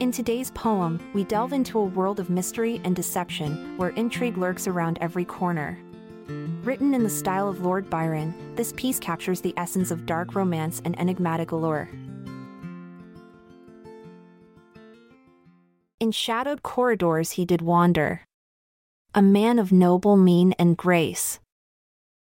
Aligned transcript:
In 0.00 0.12
today's 0.12 0.52
poem, 0.52 1.00
we 1.12 1.24
delve 1.24 1.52
into 1.52 1.76
a 1.76 1.84
world 1.84 2.20
of 2.20 2.30
mystery 2.30 2.80
and 2.84 2.94
deception 2.94 3.76
where 3.76 3.88
intrigue 3.90 4.38
lurks 4.38 4.68
around 4.68 4.96
every 5.00 5.24
corner. 5.24 5.76
Written 6.62 6.94
in 6.94 7.02
the 7.02 7.10
style 7.10 7.48
of 7.48 7.62
Lord 7.62 7.90
Byron, 7.90 8.32
this 8.54 8.72
piece 8.76 9.00
captures 9.00 9.40
the 9.40 9.54
essence 9.56 9.90
of 9.90 10.06
dark 10.06 10.36
romance 10.36 10.80
and 10.84 10.96
enigmatic 11.00 11.50
allure. 11.50 11.88
In 15.98 16.12
shadowed 16.12 16.62
corridors 16.62 17.32
he 17.32 17.44
did 17.44 17.60
wander, 17.60 18.22
a 19.16 19.22
man 19.22 19.58
of 19.58 19.72
noble 19.72 20.16
mien 20.16 20.54
and 20.60 20.76
grace. 20.76 21.40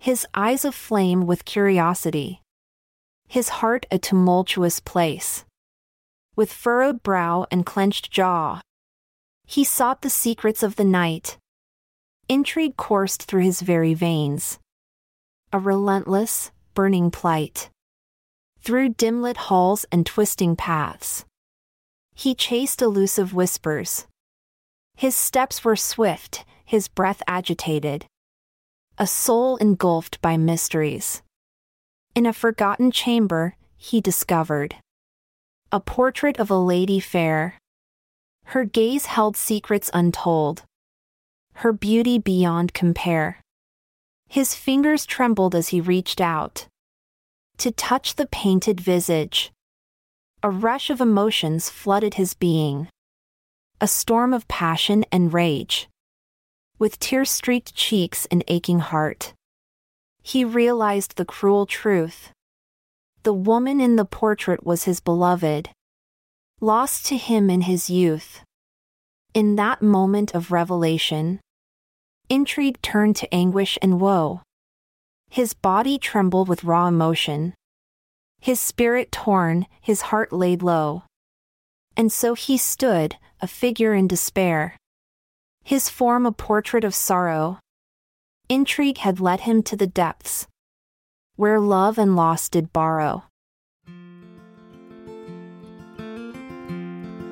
His 0.00 0.26
eyes 0.32 0.64
of 0.64 0.74
flame 0.74 1.26
with 1.26 1.44
curiosity, 1.44 2.40
his 3.26 3.50
heart 3.60 3.84
a 3.90 3.98
tumultuous 3.98 4.80
place 4.80 5.44
with 6.38 6.52
furrowed 6.52 7.02
brow 7.02 7.44
and 7.50 7.66
clenched 7.66 8.12
jaw. 8.12 8.60
He 9.44 9.64
sought 9.64 10.02
the 10.02 10.08
secrets 10.08 10.62
of 10.62 10.76
the 10.76 10.84
night. 10.84 11.36
Intrigue 12.28 12.76
coursed 12.76 13.24
through 13.24 13.42
his 13.42 13.60
very 13.60 13.92
veins. 13.92 14.60
A 15.52 15.58
relentless, 15.58 16.52
burning 16.74 17.10
plight. 17.10 17.70
Through 18.60 18.90
dim-lit 18.90 19.48
halls 19.48 19.84
and 19.90 20.06
twisting 20.06 20.54
paths. 20.54 21.24
He 22.14 22.36
chased 22.36 22.82
elusive 22.82 23.34
whispers. 23.34 24.06
His 24.94 25.16
steps 25.16 25.64
were 25.64 25.74
swift, 25.74 26.44
his 26.64 26.86
breath 26.86 27.20
agitated. 27.26 28.06
A 28.96 29.08
soul 29.08 29.56
engulfed 29.56 30.22
by 30.22 30.36
mysteries. 30.36 31.20
In 32.14 32.26
a 32.26 32.32
forgotten 32.32 32.92
chamber, 32.92 33.56
he 33.76 34.00
discovered 34.00 34.76
a 35.70 35.80
portrait 35.80 36.38
of 36.38 36.50
a 36.50 36.58
lady 36.58 37.00
fair. 37.00 37.58
Her 38.44 38.64
gaze 38.64 39.06
held 39.06 39.36
secrets 39.36 39.90
untold. 39.92 40.62
Her 41.54 41.72
beauty 41.72 42.18
beyond 42.18 42.72
compare. 42.72 43.40
His 44.28 44.54
fingers 44.54 45.04
trembled 45.04 45.54
as 45.54 45.68
he 45.68 45.80
reached 45.80 46.20
out 46.20 46.66
to 47.58 47.72
touch 47.72 48.14
the 48.14 48.26
painted 48.26 48.80
visage. 48.80 49.52
A 50.44 50.50
rush 50.50 50.90
of 50.90 51.00
emotions 51.00 51.68
flooded 51.68 52.14
his 52.14 52.32
being. 52.34 52.88
A 53.80 53.88
storm 53.88 54.32
of 54.32 54.46
passion 54.46 55.04
and 55.10 55.34
rage. 55.34 55.88
With 56.78 57.00
tear 57.00 57.24
streaked 57.24 57.74
cheeks 57.74 58.26
and 58.30 58.44
aching 58.46 58.78
heart. 58.78 59.34
He 60.22 60.44
realized 60.44 61.16
the 61.16 61.24
cruel 61.24 61.66
truth. 61.66 62.30
The 63.28 63.34
woman 63.34 63.78
in 63.78 63.96
the 63.96 64.06
portrait 64.06 64.64
was 64.64 64.84
his 64.84 65.00
beloved, 65.00 65.68
lost 66.62 67.04
to 67.08 67.18
him 67.18 67.50
in 67.50 67.60
his 67.60 67.90
youth. 67.90 68.42
In 69.34 69.54
that 69.56 69.82
moment 69.82 70.34
of 70.34 70.50
revelation, 70.50 71.38
intrigue 72.30 72.80
turned 72.80 73.16
to 73.16 73.34
anguish 73.34 73.76
and 73.82 74.00
woe. 74.00 74.40
His 75.28 75.52
body 75.52 75.98
trembled 75.98 76.48
with 76.48 76.64
raw 76.64 76.88
emotion. 76.88 77.52
His 78.40 78.60
spirit 78.60 79.12
torn, 79.12 79.66
his 79.78 80.08
heart 80.08 80.32
laid 80.32 80.62
low. 80.62 81.02
And 81.98 82.10
so 82.10 82.32
he 82.32 82.56
stood, 82.56 83.16
a 83.42 83.46
figure 83.46 83.92
in 83.92 84.08
despair. 84.08 84.78
His 85.64 85.90
form 85.90 86.24
a 86.24 86.32
portrait 86.32 86.82
of 86.82 86.94
sorrow. 86.94 87.58
Intrigue 88.48 89.04
had 89.04 89.20
led 89.20 89.40
him 89.40 89.62
to 89.64 89.76
the 89.76 89.86
depths, 89.86 90.46
where 91.38 91.60
love 91.60 91.98
and 91.98 92.16
loss 92.16 92.48
did 92.48 92.72
borrow. 92.72 93.22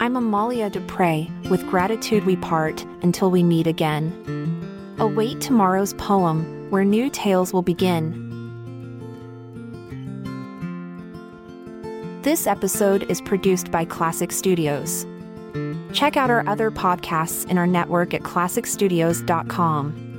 I'm 0.00 0.16
Amalia 0.16 0.68
Dupre, 0.68 1.28
with 1.48 1.64
gratitude 1.68 2.24
we 2.24 2.34
part 2.34 2.84
until 3.02 3.30
we 3.30 3.44
meet 3.44 3.68
again. 3.68 4.96
Await 4.98 5.40
tomorrow's 5.40 5.94
poem, 5.94 6.68
where 6.70 6.84
new 6.84 7.08
tales 7.10 7.52
will 7.52 7.62
begin. 7.62 8.18
This 12.22 12.48
episode 12.48 13.04
is 13.08 13.20
produced 13.20 13.70
by 13.70 13.84
Klassic 13.84 14.32
Studios. 14.32 15.06
Check 15.92 16.16
out 16.16 16.28
our 16.28 16.44
other 16.48 16.72
podcasts 16.72 17.48
in 17.48 17.56
our 17.56 17.68
network 17.68 18.14
at 18.14 18.22
klassicstudios.com. 18.22 20.11